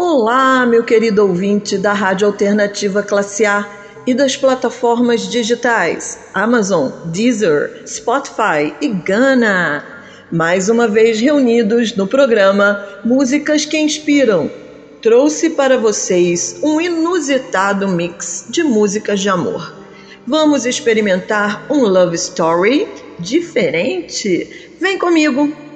Olá, 0.00 0.64
meu 0.64 0.84
querido 0.84 1.22
ouvinte 1.22 1.76
da 1.76 1.92
Rádio 1.92 2.26
Alternativa 2.26 3.02
Classe 3.02 3.44
A 3.44 3.66
e 4.06 4.14
das 4.14 4.36
plataformas 4.36 5.28
digitais 5.28 6.18
Amazon, 6.32 6.90
Deezer, 7.04 7.82
Spotify 7.86 8.72
e 8.80 8.88
Gana. 8.88 9.84
Mais 10.30 10.68
uma 10.68 10.88
vez 10.88 11.20
reunidos 11.20 11.94
no 11.94 12.06
programa 12.06 12.82
Músicas 13.04 13.64
que 13.64 13.76
Inspiram. 13.76 14.50
Trouxe 15.02 15.50
para 15.50 15.76
vocês 15.76 16.58
um 16.62 16.80
inusitado 16.80 17.86
mix 17.88 18.46
de 18.48 18.62
músicas 18.62 19.20
de 19.20 19.28
amor. 19.28 19.74
Vamos 20.26 20.64
experimentar 20.64 21.66
um 21.70 21.84
love 21.84 22.14
story 22.14 22.88
diferente? 23.18 24.70
Vem 24.80 24.98
comigo! 24.98 25.67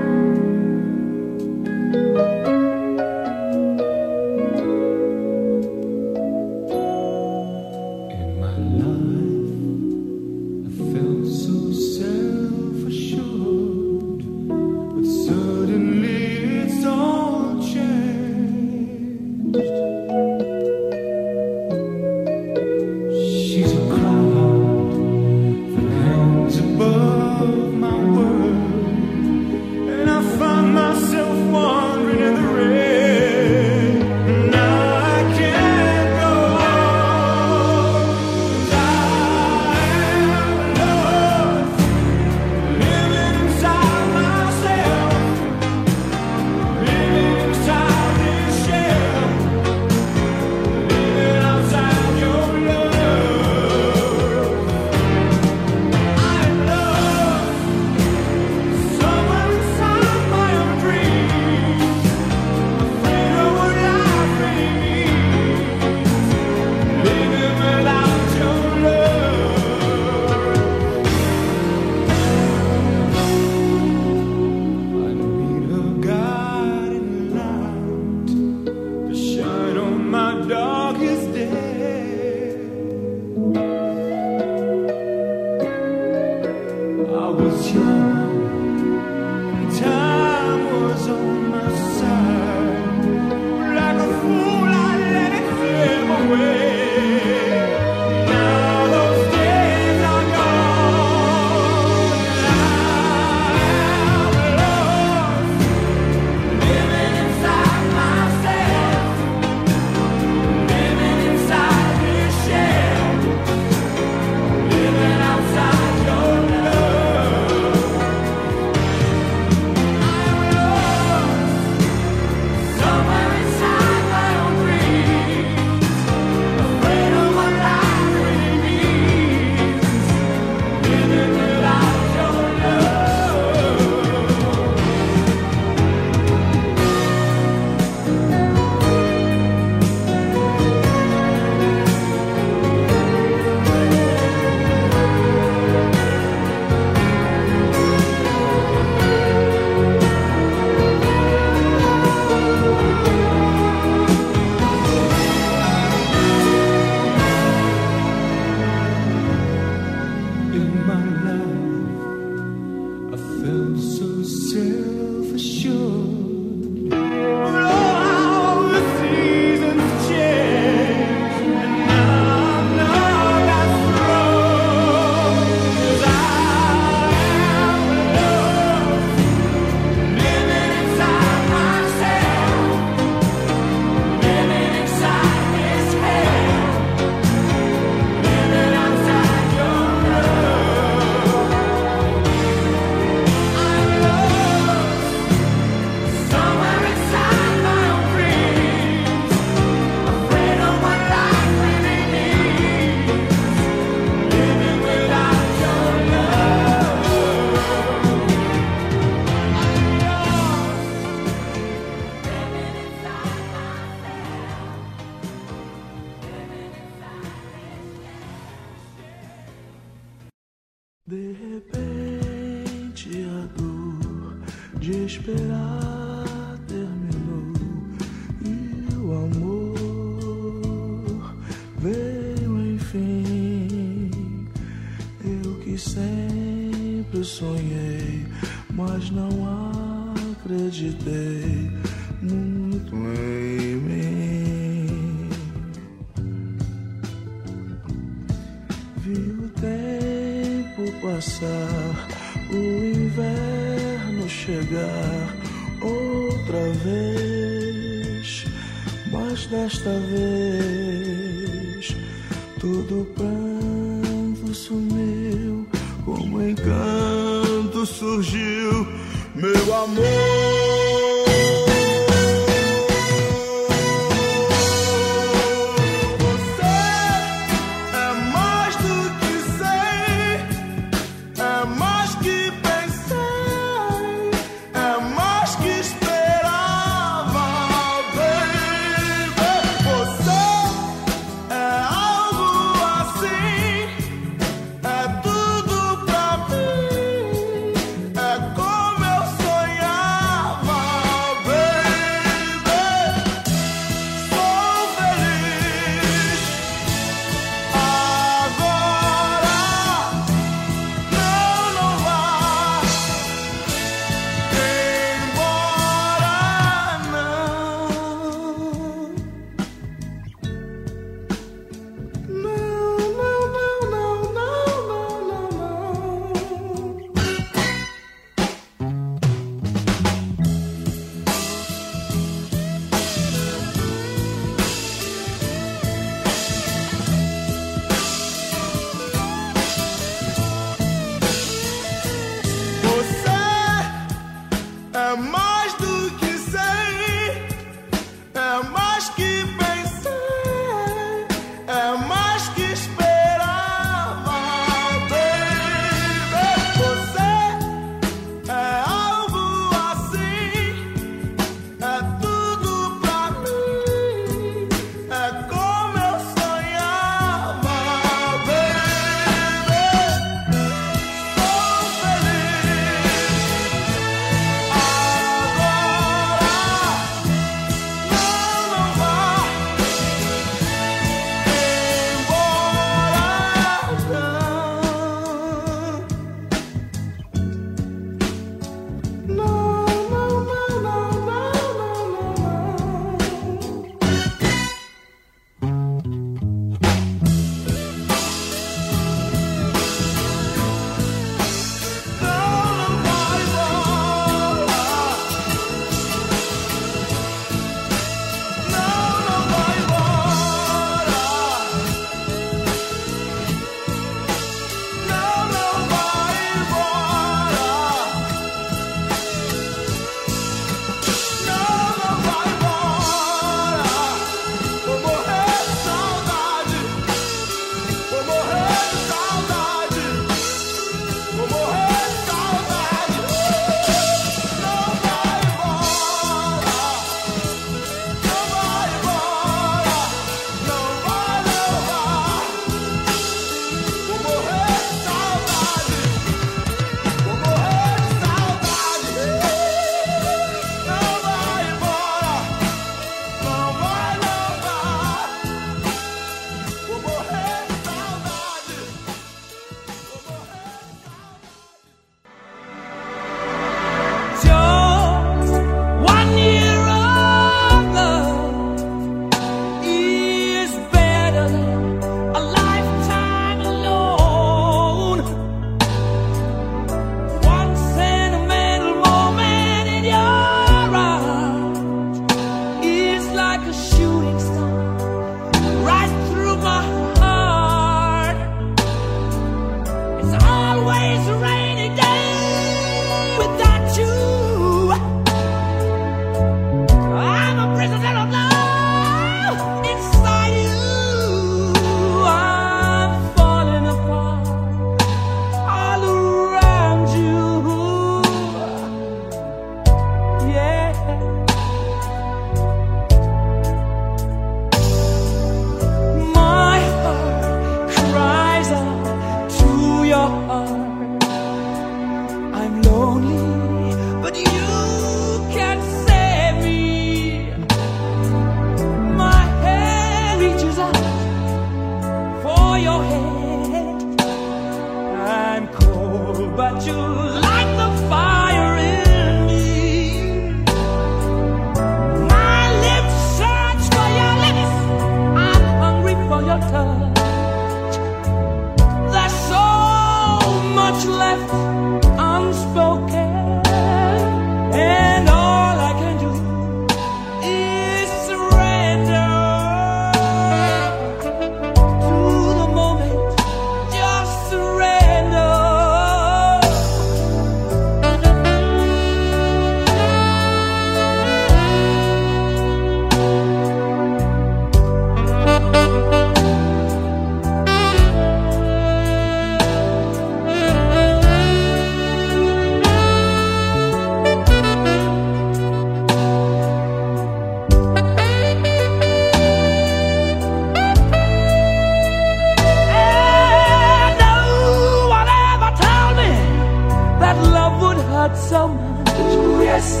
so 598.50 598.66
much. 598.66 599.08
Ooh, 599.20 599.62
yes, 599.62 600.00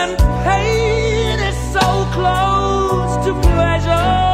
and 0.00 0.16
pain 0.46 1.38
is 1.38 1.58
so 1.74 1.86
close 2.16 3.26
to 3.26 3.32
pleasure. 3.42 4.29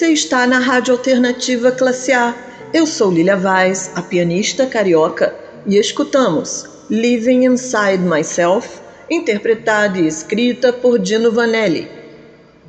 Você 0.00 0.14
está 0.14 0.46
na 0.46 0.58
Rádio 0.58 0.94
Alternativa 0.94 1.70
Classe 1.70 2.10
A. 2.10 2.34
Eu 2.72 2.86
sou 2.86 3.10
Lilia 3.10 3.36
Vaz, 3.36 3.90
a 3.94 4.00
pianista 4.00 4.66
carioca, 4.66 5.34
e 5.66 5.76
escutamos 5.76 6.64
Living 6.88 7.44
Inside 7.44 8.02
Myself, 8.02 8.80
interpretada 9.10 9.98
e 9.98 10.06
escrita 10.06 10.72
por 10.72 10.98
Dino 10.98 11.30
Vanelli. 11.30 11.86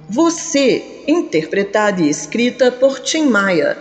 Você, 0.10 0.84
interpretada 1.08 2.02
e 2.02 2.10
escrita 2.10 2.70
por 2.70 3.00
Tim 3.00 3.28
Maia. 3.28 3.78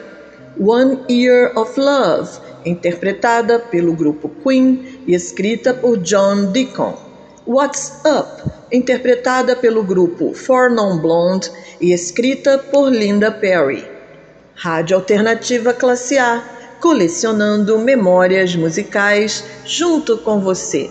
One 0.57 1.01
Year 1.11 1.51
of 1.59 1.73
Love, 1.77 2.31
interpretada 2.65 3.59
pelo 3.59 3.95
grupo 3.95 4.29
Queen 4.45 5.03
e 5.09 5.13
escrita 5.13 5.75
por 5.75 5.99
John 5.99 6.53
Deacon. 6.53 7.10
What's 7.53 7.91
Up, 8.05 8.49
interpretada 8.71 9.57
pelo 9.57 9.83
grupo 9.83 10.33
Four 10.33 10.71
Non 10.71 11.01
Blonde 11.01 11.51
e 11.81 11.93
escrita 11.93 12.57
por 12.57 12.93
Linda 12.93 13.33
Perry. 13.33 13.85
Rádio 14.55 14.95
Alternativa 14.95 15.75
Classe 15.75 16.17
A, 16.17 16.45
colecionando 16.81 17.77
memórias 17.77 18.55
musicais 18.55 19.45
junto 19.65 20.17
com 20.19 20.39
você. 20.39 20.89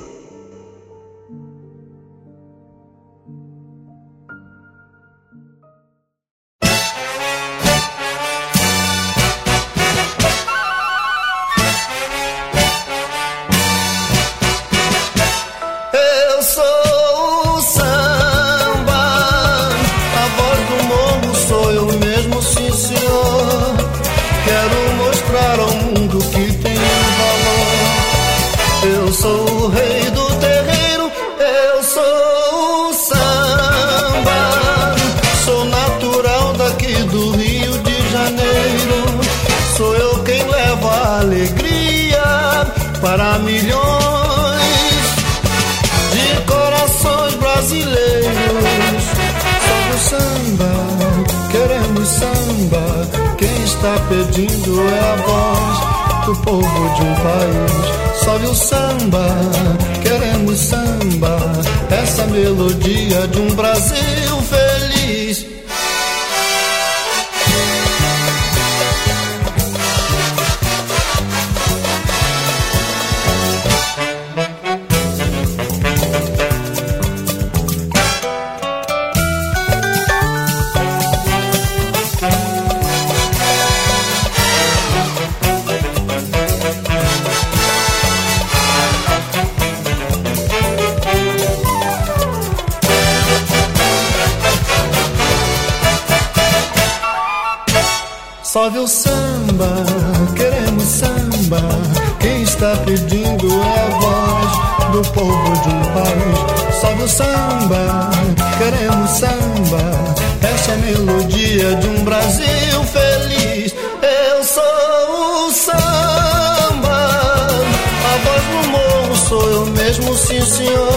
ilusión. 120.50 120.89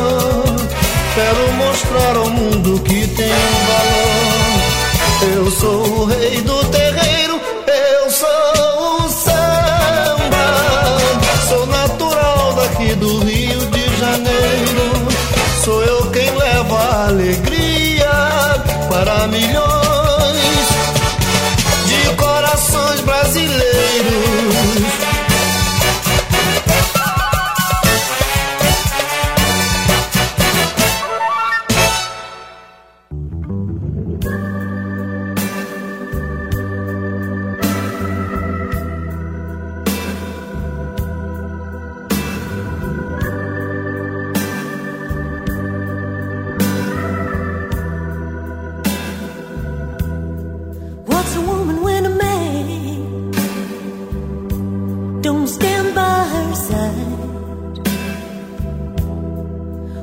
stand 55.47 55.95
by 55.95 56.25
her 56.33 56.55
side. 56.55 57.19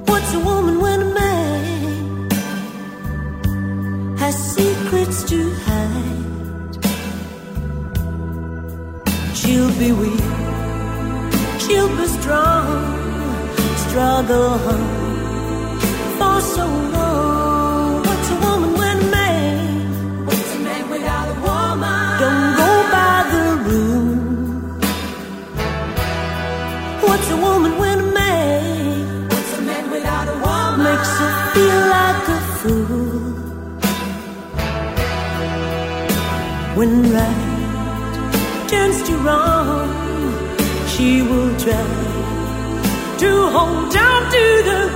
What's 0.08 0.34
a 0.34 0.40
woman 0.40 0.80
when 0.82 1.02
a 1.02 1.12
man 1.14 2.30
has 4.18 4.36
secrets 4.56 5.24
to 5.32 5.40
hide? 5.66 6.76
She'll 9.36 9.74
be 9.84 9.92
weak, 9.92 10.28
she'll 11.64 11.94
be 12.00 12.08
strong, 12.20 12.68
struggle 13.86 14.50
on 14.72 14.82
for 16.18 16.42
so 16.42 16.66
long. 16.68 17.29
When 36.80 37.12
right 37.12 38.66
turns 38.70 39.04
to 39.04 39.18
wrong, 39.18 39.90
she 40.88 41.22
will 41.22 41.52
try 41.60 41.88
to 43.18 43.32
hold 43.56 43.94
on 44.08 44.22
to 44.36 44.46
the 44.70 44.89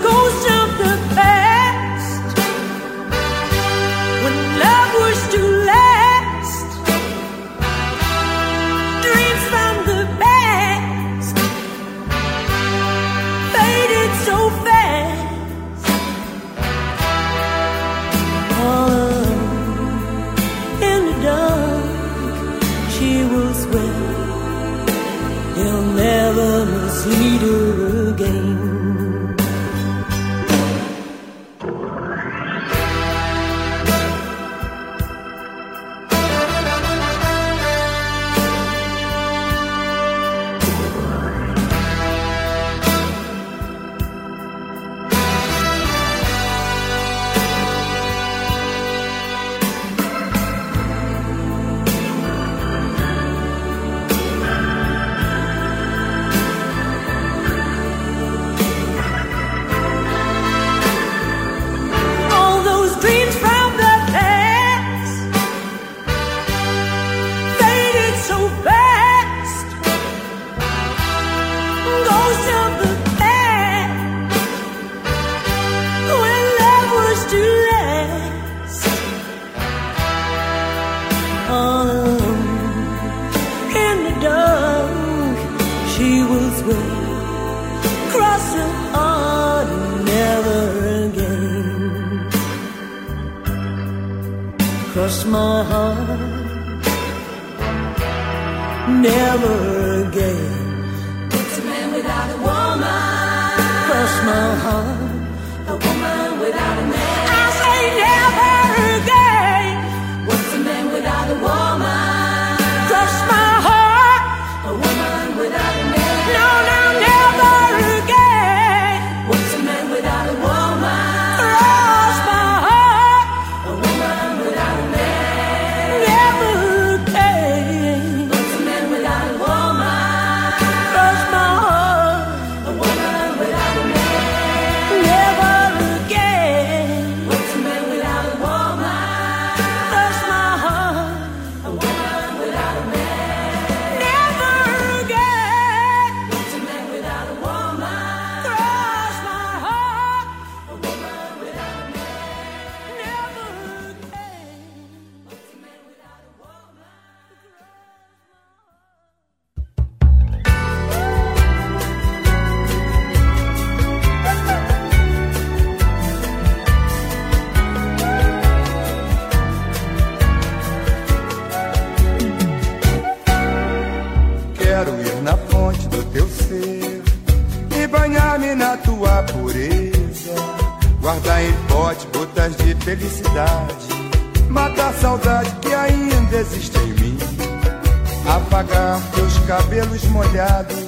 cabelos 189.84 190.04
molhados, 190.06 190.86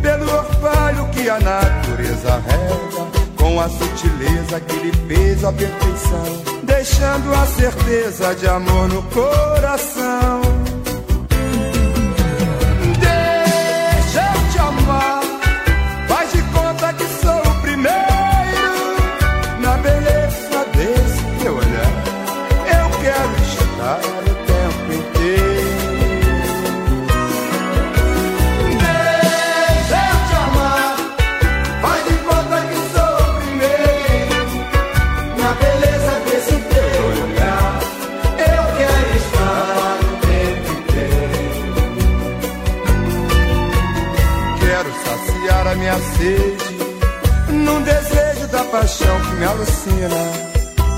pelo 0.00 0.24
orvalho 0.24 1.08
que 1.10 1.28
a 1.28 1.38
natureza 1.38 2.42
rega, 2.46 3.06
com 3.36 3.60
a 3.60 3.68
sutileza 3.68 4.60
que 4.60 4.76
lhe 4.76 4.92
fez 5.06 5.44
a 5.44 5.52
perfeição, 5.52 6.42
deixando 6.62 7.34
a 7.34 7.46
certeza 7.46 8.34
de 8.34 8.46
amor 8.46 8.88
no 8.88 9.02
coração. 9.04 10.41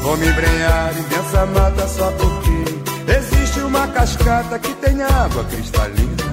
Vou 0.03 0.15
me 0.19 0.29
embrenhar 0.29 0.93
em 0.93 1.03
densa 1.05 1.47
mata 1.47 1.89
só 1.89 2.11
porque 2.11 3.13
existe 3.17 3.61
uma 3.61 3.87
cascata 3.89 4.59
que 4.59 4.75
tem 4.75 5.03
água 5.03 5.43
cristalina. 5.45 6.25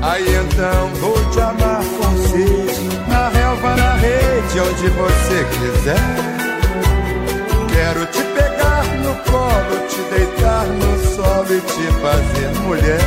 Aí 0.00 0.24
então 0.34 0.88
vou 1.00 1.30
te 1.30 1.40
amar 1.40 1.84
com 1.84 2.28
sede, 2.28 2.88
na 3.06 3.28
relva, 3.28 3.76
na 3.76 3.92
rede, 3.96 4.60
onde 4.60 4.88
você 4.88 5.44
quiser. 5.44 6.44
Quero 7.68 8.06
te 8.06 8.22
pegar 8.22 8.84
no 9.02 9.14
colo, 9.30 9.86
te 9.86 10.00
deitar 10.14 10.66
no 10.66 11.16
sol 11.16 11.44
e 11.50 11.60
te 11.60 11.86
fazer 12.00 12.60
mulher. 12.62 13.00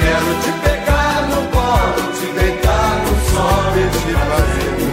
Quero 0.00 0.34
te 0.40 0.52
pegar 0.64 1.28
no 1.28 1.42
colo, 1.50 2.12
te 2.14 2.26
deitar 2.40 2.96
no 3.04 3.14
sol 3.34 3.72
e 3.76 3.90
te 3.90 4.12
fazer 4.12 4.70
mulher. 4.70 4.91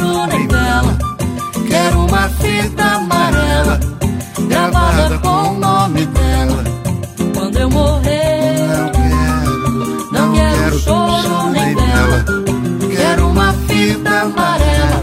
Choro 0.00 0.26
nem 0.26 0.48
vela, 0.48 0.98
quero 1.68 2.06
uma 2.06 2.28
fita 2.28 2.82
amarela 2.82 3.80
gravada 4.48 5.18
com 5.18 5.50
o 5.50 5.58
nome 5.58 6.06
dela. 6.06 6.64
Quando 7.34 7.58
eu 7.58 7.70
morrer, 7.70 8.66
Não 8.68 8.90
quero, 8.92 10.12
não 10.12 10.32
quero 10.32 10.78
choro 10.80 11.50
nem 11.50 11.74
vela, 11.74 12.24
quero 12.96 13.28
uma 13.28 13.52
fita 13.52 14.10
amarela 14.20 14.99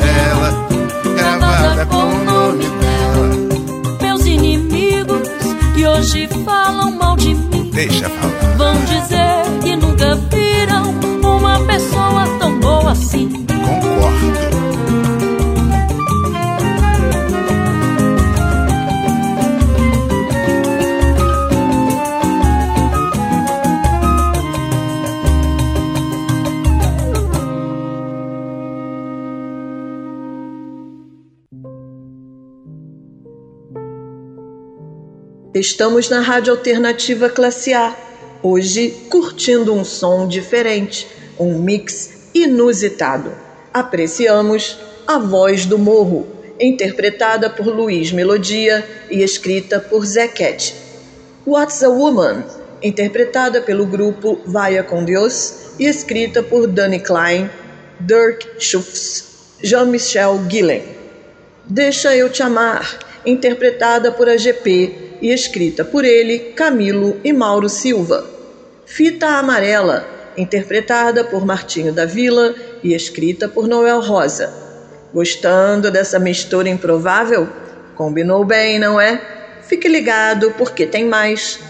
amarela 0.00 0.68
gravada 1.16 1.86
com 1.86 1.96
o 1.96 2.24
nome 2.24 2.64
dela. 2.64 3.98
Meus 4.00 4.26
inimigos 4.26 5.28
que 5.74 5.86
hoje 5.86 6.28
falam 6.44 6.92
mal 6.92 7.16
de 7.16 7.34
mim 7.34 7.70
Deixa 7.72 8.08
falar. 8.08 8.56
vão 8.56 8.74
dizer 8.84 9.29
Estamos 35.60 36.08
na 36.08 36.22
Rádio 36.22 36.54
Alternativa 36.54 37.28
Classe 37.28 37.74
A, 37.74 37.94
hoje 38.42 38.96
curtindo 39.10 39.74
um 39.74 39.84
som 39.84 40.26
diferente, 40.26 41.06
um 41.38 41.58
mix 41.58 42.30
inusitado. 42.32 43.30
Apreciamos 43.70 44.78
A 45.06 45.18
Voz 45.18 45.66
do 45.66 45.76
Morro, 45.78 46.26
interpretada 46.58 47.50
por 47.50 47.66
Luiz 47.66 48.10
Melodia 48.10 48.88
e 49.10 49.22
escrita 49.22 49.78
por 49.78 50.06
Cat. 50.34 50.74
What's 51.46 51.82
a 51.82 51.90
Woman, 51.90 52.42
interpretada 52.82 53.60
pelo 53.60 53.84
grupo 53.84 54.40
Vaya 54.46 54.82
com 54.82 55.04
Deus 55.04 55.74
e 55.78 55.84
escrita 55.84 56.42
por 56.42 56.68
Danny 56.68 57.00
Klein, 57.00 57.50
Dirk 58.00 58.48
Schufts, 58.58 59.24
Jean-Michel 59.62 60.38
Guillen. 60.48 60.84
Deixa 61.66 62.16
Eu 62.16 62.30
Te 62.30 62.42
Amar, 62.42 62.98
interpretada 63.26 64.10
por 64.10 64.26
AGP 64.26 65.09
e 65.20 65.32
escrita 65.32 65.84
por 65.84 66.04
ele, 66.04 66.38
Camilo 66.54 67.20
e 67.22 67.32
Mauro 67.32 67.68
Silva. 67.68 68.24
Fita 68.86 69.26
Amarela, 69.26 70.06
interpretada 70.36 71.24
por 71.24 71.44
Martinho 71.44 71.92
da 71.92 72.04
Vila 72.06 72.54
e 72.82 72.94
escrita 72.94 73.48
por 73.48 73.68
Noel 73.68 74.00
Rosa. 74.00 74.52
Gostando 75.12 75.90
dessa 75.90 76.18
mistura 76.18 76.68
improvável? 76.68 77.48
Combinou 77.94 78.44
bem, 78.44 78.78
não 78.78 79.00
é? 79.00 79.20
Fique 79.62 79.88
ligado 79.88 80.52
porque 80.58 80.86
tem 80.86 81.04
mais. 81.04 81.60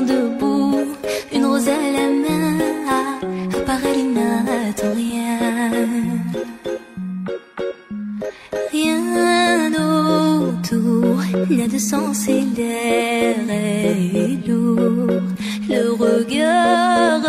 Debout, 0.00 0.80
une 1.34 1.44
rose 1.44 1.68
à 1.68 1.82
la 1.96 2.06
main. 2.24 2.58
À, 2.88 3.00
à 3.56 3.60
part 3.66 3.84
elle, 3.84 4.00
il 4.04 4.10
n'attend 4.14 4.94
rien. 4.94 5.38
Rien 8.72 9.70
autour 9.72 11.16
n'a 11.50 11.66
de 11.68 11.78
sens 11.78 12.28
et 12.28 12.44
l'air 12.56 13.36
est 13.50 14.48
lourd. 14.48 15.20
Le 15.68 15.82
regard 16.04 17.22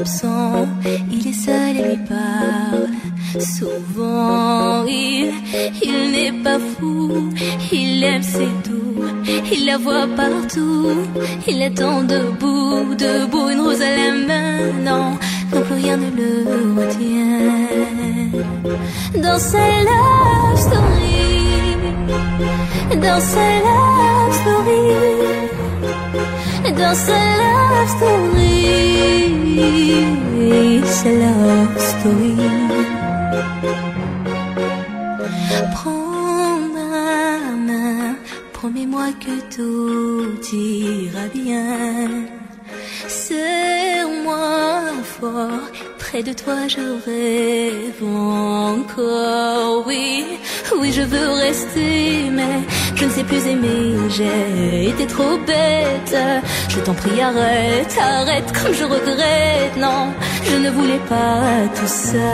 absent, 0.00 0.68
il 1.10 1.26
est 1.28 1.40
seul 1.46 1.76
et 1.76 1.84
lui 1.90 2.00
parle. 2.08 2.88
Souvent, 3.40 4.84
il, 4.86 5.32
il 5.82 5.98
n'est 6.12 6.38
pas 6.46 6.58
fou, 6.58 6.93
Il 9.64 9.68
la 9.68 9.78
voit 9.78 10.06
partout, 10.14 10.90
il 11.48 11.62
attend 11.62 12.02
debout, 12.02 12.94
debout, 12.94 13.48
une 13.48 13.60
rose 13.60 13.80
à 13.80 13.96
la 13.96 14.12
main. 14.12 14.72
Non, 14.84 15.16
non 15.50 15.62
rien 15.70 15.96
ne 15.96 16.10
le 16.10 16.32
retient 16.78 17.48
dans 19.22 19.38
sa 19.38 19.66
love 19.88 20.58
story, 20.66 21.78
dans 23.00 23.20
sa 23.32 23.46
love 23.64 24.34
story, 24.42 24.84
dans 26.78 26.96
sa 27.06 27.20
love 27.40 27.88
story, 27.96 28.66
sa 30.84 31.08
love 31.08 31.78
story. 31.78 32.33
Près 46.14 46.22
de 46.22 46.32
toi 46.32 46.68
je 46.68 46.84
rêve 47.06 48.04
encore. 48.04 49.84
Oui, 49.84 50.24
oui, 50.78 50.92
je 50.92 51.02
veux 51.02 51.30
rester, 51.46 52.30
mais 52.30 52.56
je 52.94 53.04
ne 53.06 53.10
sais 53.10 53.24
plus 53.24 53.44
aimer. 53.48 53.96
J'ai 54.10 54.90
été 54.90 55.06
trop 55.08 55.36
bête. 55.38 56.16
Je 56.68 56.78
t'en 56.78 56.94
prie, 56.94 57.20
arrête, 57.20 57.96
arrête, 58.00 58.52
comme 58.52 58.72
je 58.72 58.84
regrette. 58.84 59.76
Non, 59.76 60.02
je 60.48 60.56
ne 60.56 60.70
voulais 60.70 61.02
pas 61.08 61.66
tout 61.74 61.92
ça. 62.04 62.30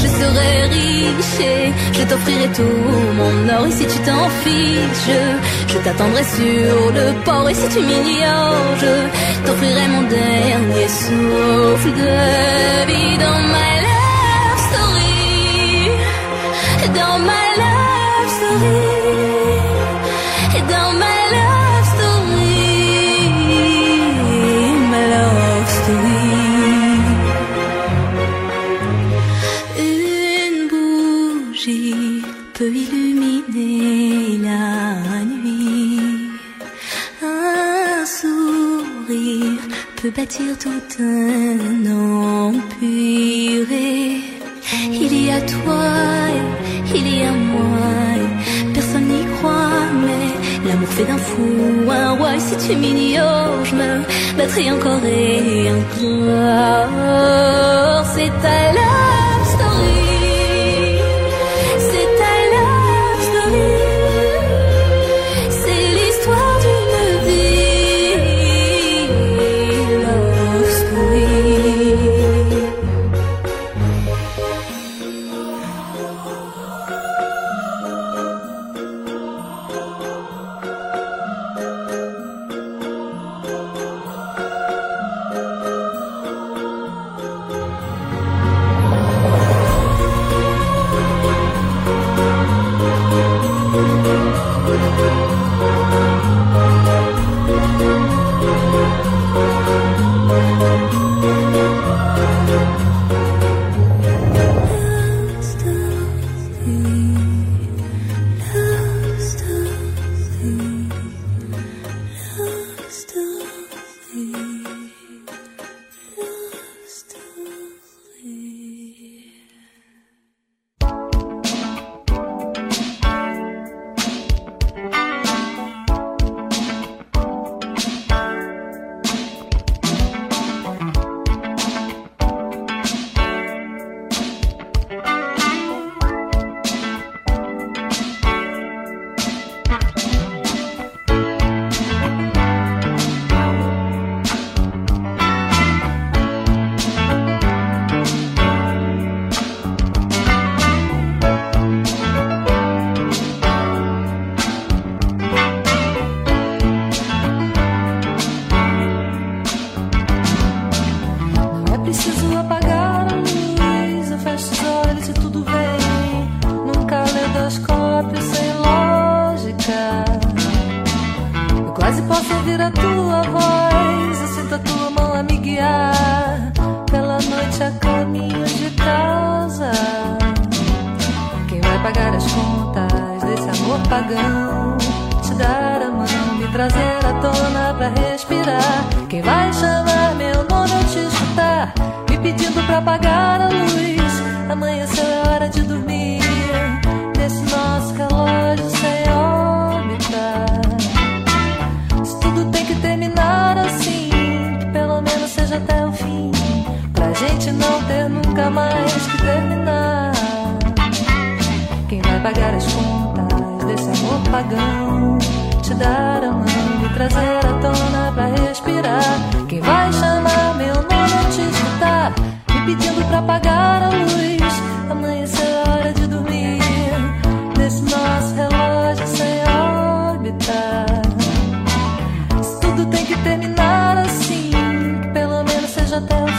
Je 0.00 0.08
serai 0.18 0.52
riche 0.76 1.40
et 1.40 1.72
je 1.92 2.02
t'offrirai 2.08 2.48
tout 2.56 2.80
mon 3.18 3.48
or. 3.56 3.66
Et 3.66 3.72
si 3.72 3.86
tu 3.86 3.98
t'en 4.06 4.28
fiches, 4.42 5.18
je, 5.68 5.78
t'attendrai 5.78 6.24
sur 6.24 6.92
le 6.96 7.06
port. 7.24 7.48
Et 7.50 7.54
si 7.54 7.68
tu 7.68 7.80
m'ignores, 7.80 8.72
je 8.82 8.92
t'offrirai 9.46 9.86
mon 9.88 10.02
dernier 10.02 10.88
souffle 10.88 11.92
de 12.02 12.12
vie 12.88 13.18
dans 13.24 13.40
ma 13.54 13.68
love 13.86 14.60
story. 14.68 15.90
Dans 16.98 17.18
ma 17.28 17.42
love 17.60 18.30
story. 18.38 18.91
Tout 40.62 41.02
un 41.02 41.86
empire. 41.90 43.72
Et 43.72 44.20
Il 44.92 45.12
y 45.26 45.30
a 45.30 45.40
toi, 45.40 45.84
et 46.36 46.98
il 46.98 47.06
y 47.18 47.22
a 47.24 47.32
moi. 47.32 47.92
et 48.22 48.72
Personne 48.72 49.12
me 50.82 50.86
fait 50.86 51.04
d'un 51.04 51.18
fou 51.18 51.90
un 51.90 52.10
roi 52.18 52.38
si 52.38 52.54
tu 52.64 52.72
m'ignores, 52.76 53.64
je 53.64 53.74
me 53.74 53.88
battrai 54.36 54.70
encore 54.72 55.04
et 55.04 55.70
encore. 55.80 56.92
C'est 58.14 58.32
ta 58.44 58.81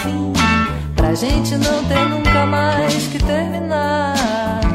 fim. 0.04 0.34
Pra 0.96 1.16
gente 1.16 1.56
não 1.56 1.84
ter 1.86 2.10
nunca 2.10 2.46
mais 2.46 3.08
que 3.08 3.18
terminar. 3.20 4.73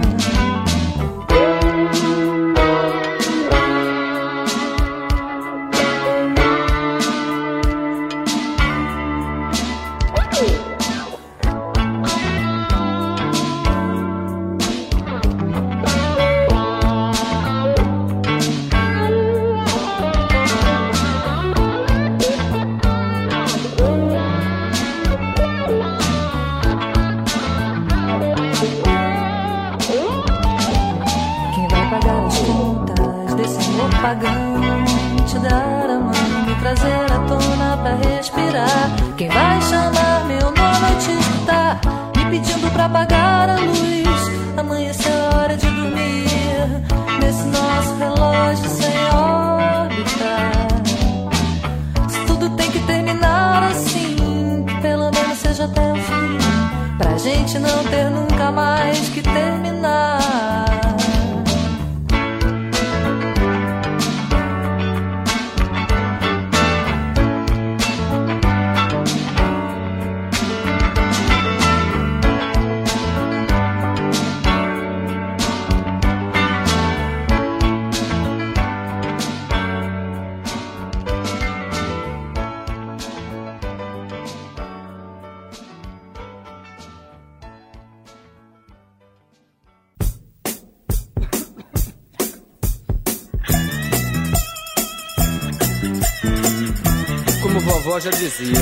Quem 98.31 98.53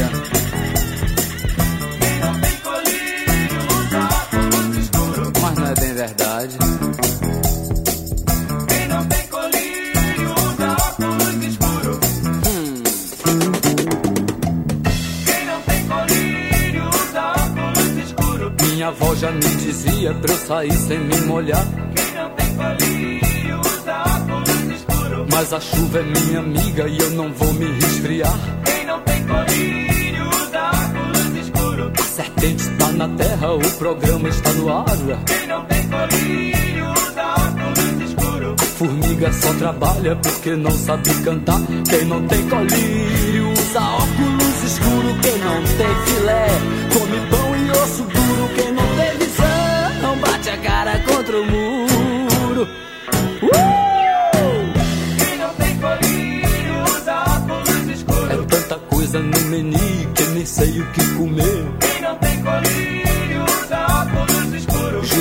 não 2.21 2.41
tem 2.41 2.57
colírio 2.62 3.62
usa 3.81 3.99
óculos 3.99 4.77
escuro. 4.77 5.33
Mas 5.43 5.55
não 5.57 5.67
é 5.67 5.75
bem 5.75 5.95
verdade. 5.95 6.57
Quem 8.69 8.89
não 8.89 9.05
tem 9.07 9.27
colírio 9.27 10.31
usa 10.31 10.71
óculos 10.71 11.45
escuro. 11.45 12.01
Quem 15.25 15.47
não 15.47 15.61
tem 15.62 15.89
colírio 15.89 16.89
usa 16.89 17.23
óculos 17.33 17.97
escuro. 18.05 18.53
Minha 18.62 18.87
avó 18.89 19.14
já 19.17 19.33
me 19.33 19.41
dizia 19.41 20.14
pra 20.14 20.33
eu 20.33 20.39
sair 20.39 20.77
sem 20.77 21.01
me 21.01 21.21
molhar. 21.23 21.67
Quem 21.97 22.14
não 22.14 22.31
tem 22.31 22.55
colírio 22.55 23.61
usa 23.61 24.03
óculos 24.07 24.77
escuro. 24.77 25.27
Mas 25.33 25.53
a 25.53 25.59
chuva 25.61 25.99
é 25.99 26.03
minha 26.05 26.39
amiga 26.39 26.87
e 26.87 26.99
eu 26.99 27.11
não 27.11 27.33
vou 27.33 27.53
me 27.55 27.67
resfriar. 27.81 28.56
Serpente 32.37 32.62
está 32.62 32.93
na 32.93 33.09
terra, 33.09 33.55
o 33.55 33.70
programa 33.78 34.28
está 34.28 34.53
no 34.53 34.72
ar. 34.72 34.84
Quem 35.26 35.47
não 35.47 35.64
tem 35.64 35.89
colírio 35.89 36.93
usa 36.93 37.24
óculos 37.24 38.11
escuros. 38.11 38.62
A 38.62 38.66
formiga 38.66 39.32
só 39.32 39.55
trabalha 39.55 40.16
porque 40.16 40.51
não 40.51 40.70
sabe 40.70 41.14
cantar. 41.22 41.61
Quem 41.89 42.05
não 42.05 42.26
tem 42.26 42.49
colírio 42.49 43.53
usa 43.53 43.80
óculos 43.80 44.64
escuro. 44.64 45.16
Quem 45.22 45.39
não 45.39 45.62
tem 45.62 45.95
filé 46.07 46.47
come 46.93 47.20
pão 47.30 47.57
e 47.57 47.70
osso 47.70 48.03
duro. 48.03 48.51
Quem 48.55 48.72
não 48.72 48.87
tem 48.97 49.18
visão 49.18 50.18
bate 50.20 50.51
a 50.51 50.57
cara 50.59 50.99
contra 51.01 51.41
o 51.41 51.45
muro. 51.45 52.68
Uh! 53.43 53.57
Quem 55.18 55.39
não 55.39 55.55
tem 55.55 55.78
colírio 55.78 56.82
usa 56.84 57.14
óculos 57.14 57.89
escuros. 57.89 58.30
É 58.30 58.37
tanta 58.47 58.78
coisa 58.91 59.20
no 59.20 59.41
menu 59.49 59.78
que 60.14 60.22
nem 60.34 60.45
sei 60.45 60.80
o 60.80 60.87
que 60.93 61.05
comer. 61.14 61.66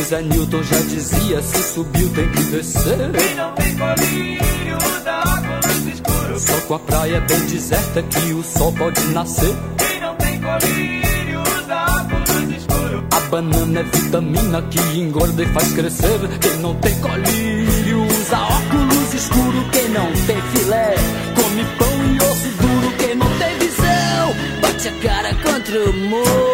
Escuros. 0.05 0.09
José 0.09 0.21
Newton 0.21 0.63
já 0.63 0.79
dizia: 0.81 1.41
se 1.41 1.73
subiu 1.73 2.09
tem 2.13 2.29
que 2.31 2.43
descer. 2.43 3.11
Quem 3.11 3.35
não 3.35 3.51
tem 3.53 3.75
colírio 3.75 4.77
usa 4.77 5.19
óculos 5.19 5.93
escuros. 5.93 6.41
Só 6.41 6.61
com 6.67 6.73
a 6.75 6.79
praia 6.79 7.21
bem 7.21 7.39
deserta 7.47 8.03
que 8.03 8.33
o 8.33 8.43
sol 8.43 8.71
pode 8.73 9.01
nascer. 9.07 9.55
Quem 9.77 10.01
não 10.01 10.15
tem 10.15 10.39
colírio 10.39 11.41
usa 11.41 11.85
óculos 12.01 12.57
escuros. 12.57 13.03
A 13.11 13.19
banana 13.29 13.79
é 13.79 13.83
vitamina 13.83 14.61
que 14.63 14.79
engorda 14.97 15.43
e 15.43 15.45
faz 15.47 15.73
crescer. 15.73 16.19
Quem 16.41 16.57
não 16.59 16.75
tem 16.75 16.95
colírio 16.99 18.03
usa 18.05 18.37
óculos 18.37 19.13
escuro. 19.13 19.69
Quem 19.71 19.89
não 19.89 20.11
tem 20.27 20.41
filé 20.53 20.95
come 21.35 21.65
pão 21.77 22.05
e 22.13 22.17
osso 22.17 22.49
duro. 22.61 22.97
Quem 22.97 23.15
não 23.15 23.29
tem 23.39 23.57
visão 23.59 24.35
bate 24.61 24.87
a 24.87 24.91
cara 25.01 25.35
contra 25.35 25.89
o 25.89 25.93
muro. 25.93 26.44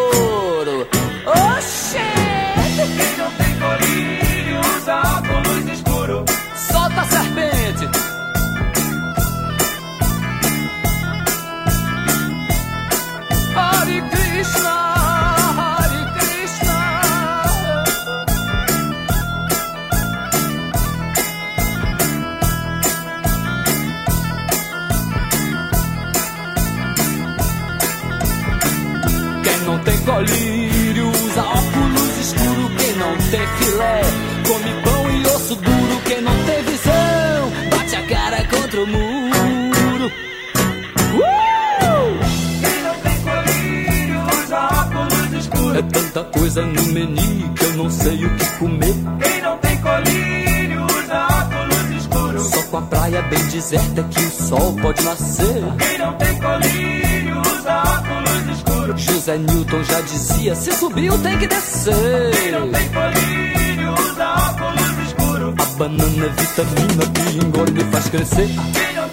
Bem 53.72 53.80
deserta 53.80 54.04
que 54.04 54.20
o 54.20 54.32
sol 54.32 54.76
pode 54.82 55.04
nascer. 55.04 55.64
Quem 55.78 55.98
não 55.98 56.14
tem 56.14 56.40
colírio 56.40 57.42
usa 57.42 57.84
óculos 57.84 58.58
escuros. 58.58 59.02
José 59.02 59.38
Newton 59.38 59.84
já 59.84 60.02
dizia: 60.02 60.56
se 60.56 60.72
subiu 60.74 61.18
tem 61.20 61.40
que 61.40 61.48
Quem 61.48 61.58
descer. 61.58 62.52
não 62.52 62.72
tem 62.72 62.90
colírio 62.90 63.94
usa 63.94 64.30
óculos 64.34 65.08
escuros. 65.08 65.56
A 65.58 65.78
banana 65.78 66.26
é 66.26 66.30
vitamina 66.30 67.06
que 67.14 67.46
engorda 67.46 67.82
e 67.82 67.86
faz 67.86 68.10
crescer. 68.10 68.48
Quem 68.48 68.96
não 68.96 69.10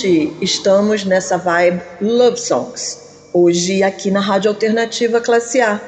ouvinte, 0.00 0.32
estamos 0.40 1.04
nessa 1.04 1.36
vibe 1.36 1.82
Love 2.00 2.38
Songs. 2.38 3.28
Hoje 3.32 3.82
aqui 3.82 4.10
na 4.10 4.20
Rádio 4.20 4.50
Alternativa 4.50 5.20
Classe 5.20 5.60
A. 5.60 5.80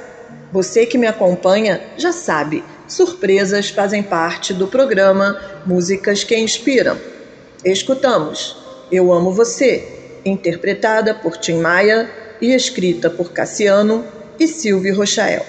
Você 0.53 0.85
que 0.85 0.99
me 0.99 1.07
acompanha 1.07 1.81
já 1.97 2.13
sabe, 2.13 2.63
surpresas 2.87 3.71
fazem 3.71 4.03
parte 4.03 4.53
do 4.53 4.67
programa 4.67 5.41
Músicas 5.65 6.25
que 6.25 6.37
Inspiram. 6.37 6.99
Escutamos 7.65 8.57
Eu 8.91 9.13
Amo 9.13 9.33
Você, 9.33 9.89
interpretada 10.25 11.15
por 11.15 11.37
Tim 11.39 11.61
Maia 11.61 12.11
e 12.41 12.53
escrita 12.55 13.09
por 13.09 13.33
Cassiano 13.33 14.05
e 14.39 14.47
Sylvie 14.47 14.93
Rochael. 14.93 15.45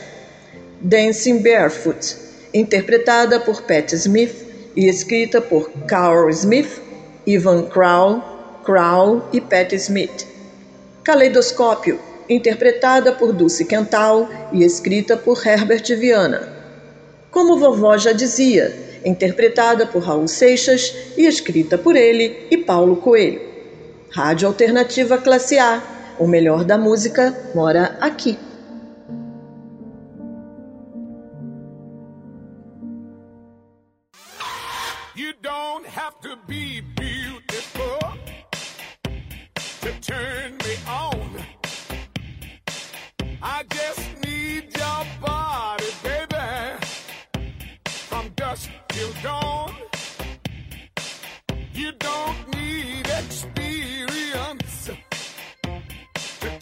Dancing 0.80 1.42
Barefoot, 1.42 2.16
interpretada 2.54 3.40
por 3.40 3.62
Pat 3.64 3.92
Smith 3.94 4.36
e 4.76 4.88
escrita 4.88 5.42
por 5.42 5.70
Carl 5.86 6.30
Smith, 6.30 6.82
Ivan 7.26 7.64
Crow, 7.64 8.33
Crow 8.64 9.28
e 9.34 9.42
Pat 9.42 9.74
Smith. 9.74 10.26
Caleidoscópio, 11.04 12.00
interpretada 12.30 13.12
por 13.12 13.34
Dulce 13.34 13.66
Quental 13.66 14.30
e 14.54 14.64
escrita 14.64 15.18
por 15.18 15.46
Herbert 15.46 15.86
Viana. 15.98 16.48
Como 17.30 17.60
vovó 17.60 17.98
já 17.98 18.14
dizia, 18.14 18.74
interpretada 19.04 19.86
por 19.86 20.04
Raul 20.04 20.30
Seixas 20.30 20.96
e 21.18 21.26
escrita 21.26 21.78
por 21.78 21.98
ele 21.98 22.48
e 22.50 22.58
Paulo 22.58 22.96
Coelho. 22.96 23.42
Rádio 24.10 24.48
Alternativa 24.48 25.18
Classe 25.18 25.60
A, 25.60 25.84
o 26.18 26.26
melhor 26.26 26.64
da 26.64 26.78
música 26.78 27.36
mora 27.54 27.98
aqui. 28.00 28.38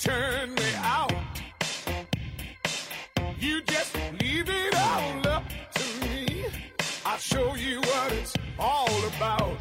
Turn 0.02 0.56
me 0.56 0.74
out. 0.78 1.14
You 3.40 3.62
just 3.62 3.96
leave 4.20 4.50
it 4.50 4.76
all 4.76 5.28
up 5.28 5.44
to 5.76 6.06
me. 6.08 6.46
I'll 7.06 7.20
show 7.20 7.54
you 7.54 7.80
what 7.82 8.12
it's 8.14 8.34
all 8.58 8.90
about. 9.16 9.58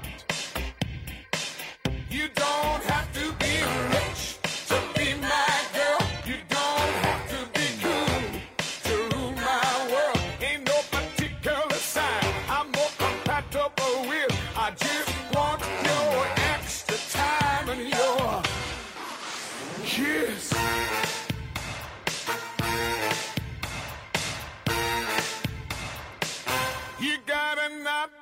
You 2.09 2.29
don't 2.35 2.83
have 2.85 3.13
to 3.13 3.33
be 3.39 3.55
rich 3.95 4.30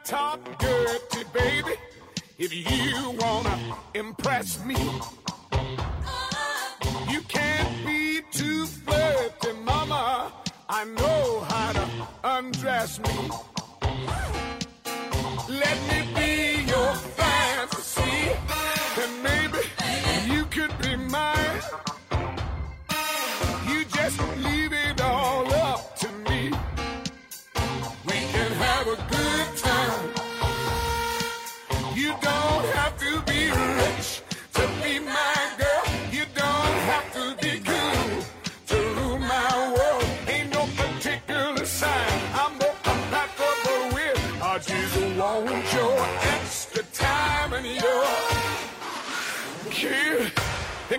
top 0.08 0.40
dirty, 0.58 1.22
baby, 1.34 1.74
if 2.38 2.50
you 2.54 3.10
wanna 3.20 3.76
impress 3.92 4.58
me. 4.64 4.74
You 7.10 7.20
can't 7.28 7.84
be 7.84 8.22
too 8.32 8.64
flirty, 8.64 9.52
mama. 9.62 10.32
I 10.66 10.84
know 10.84 11.44
how 11.50 11.72
to 11.72 11.86
undress 12.24 12.98
me. 13.00 13.30
Let 15.46 15.78
me 15.90 16.07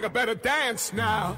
better 0.09 0.35
dance 0.35 0.91
now. 0.93 1.37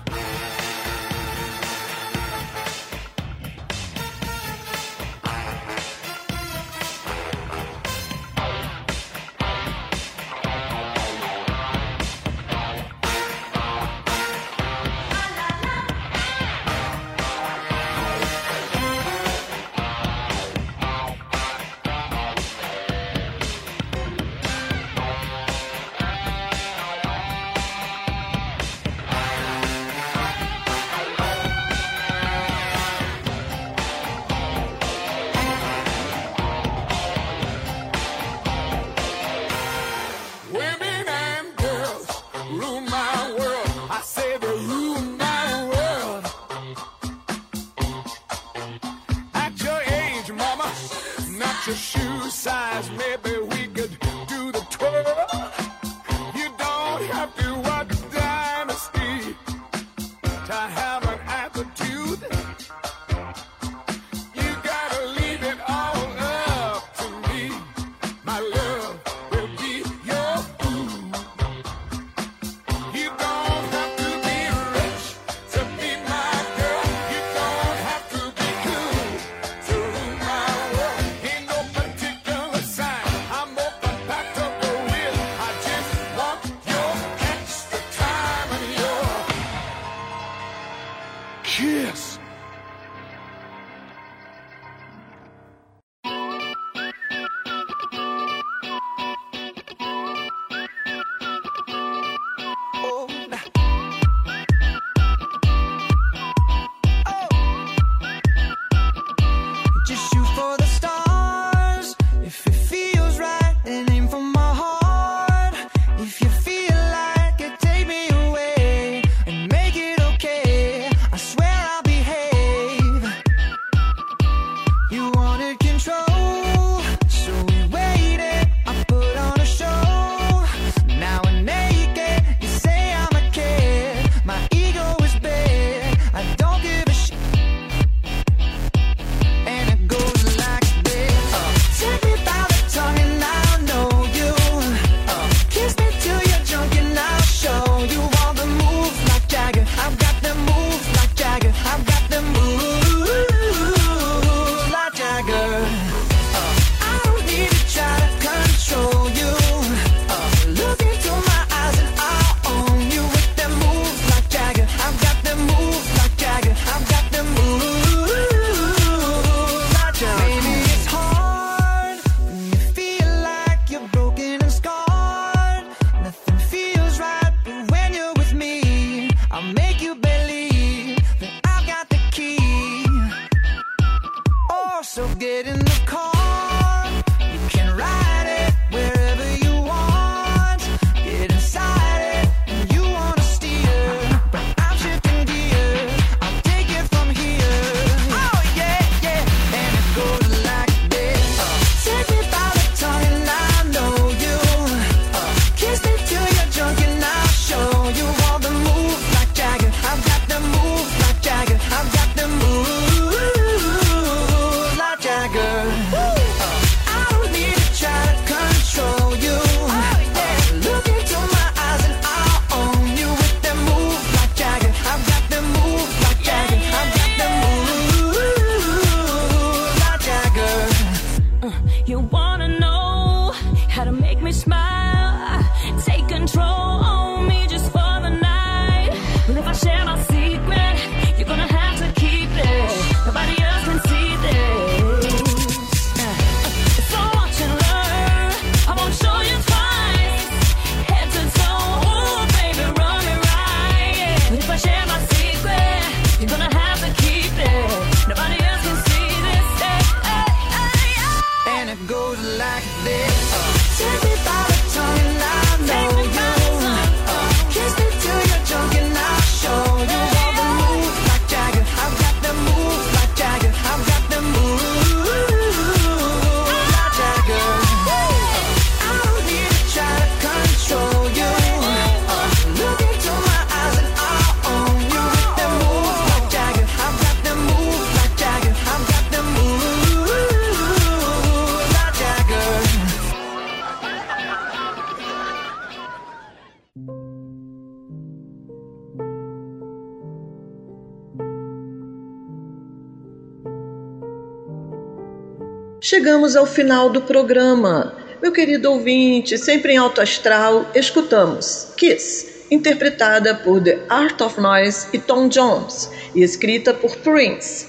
Chegamos 306.01 306.35
ao 306.35 306.47
final 306.47 306.89
do 306.89 306.99
programa. 306.99 307.95
Meu 308.19 308.31
querido 308.31 308.71
ouvinte, 308.71 309.37
sempre 309.37 309.73
em 309.73 309.77
alto 309.77 310.01
astral, 310.01 310.67
escutamos 310.73 311.67
Kiss, 311.77 312.47
interpretada 312.49 313.35
por 313.35 313.61
The 313.61 313.77
Art 313.87 314.19
of 314.19 314.41
Noise 314.41 314.87
e 314.93 314.97
Tom 314.97 315.27
Jones, 315.27 315.91
e 316.15 316.23
escrita 316.23 316.73
por 316.73 316.95
Prince. 316.95 317.67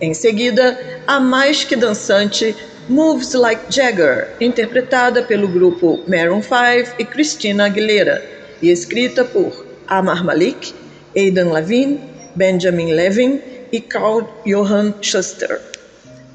Em 0.00 0.14
seguida, 0.14 1.02
a 1.06 1.20
mais 1.20 1.62
que 1.62 1.76
dançante 1.76 2.56
Moves 2.88 3.34
Like 3.34 3.64
Jagger, 3.68 4.30
interpretada 4.40 5.22
pelo 5.22 5.46
grupo 5.46 6.00
Maroon 6.08 6.40
5 6.40 6.94
e 6.98 7.04
Christina 7.04 7.66
Aguilera, 7.66 8.24
e 8.62 8.70
escrita 8.70 9.26
por 9.26 9.66
Amar 9.86 10.24
Malik, 10.24 10.72
Aidan 11.14 11.52
Levine, 11.52 12.00
Benjamin 12.34 12.94
Levin 12.94 13.42
e 13.70 13.78
Carl 13.78 14.26
Johann 14.46 14.94
Schuster. 15.02 15.73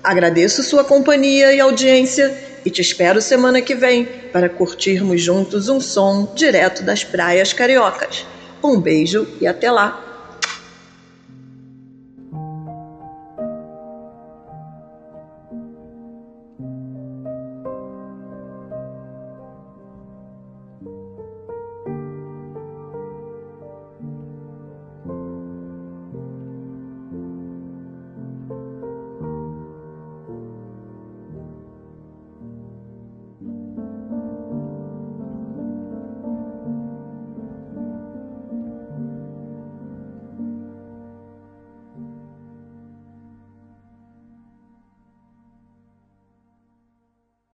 Agradeço 0.03 0.63
sua 0.63 0.83
companhia 0.83 1.53
e 1.53 1.59
audiência 1.59 2.35
e 2.65 2.69
te 2.69 2.81
espero 2.81 3.21
semana 3.21 3.61
que 3.61 3.75
vem 3.75 4.05
para 4.31 4.49
curtirmos 4.49 5.21
juntos 5.21 5.69
um 5.69 5.81
som 5.81 6.33
direto 6.35 6.83
das 6.83 7.03
praias 7.03 7.51
cariocas. 7.53 8.25
Um 8.63 8.79
beijo 8.79 9.27
e 9.41 9.47
até 9.47 9.71
lá! 9.71 10.09